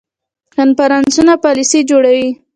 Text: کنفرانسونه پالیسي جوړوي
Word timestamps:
کنفرانسونه 0.55 1.33
پالیسي 1.43 1.79
جوړوي 1.89 2.27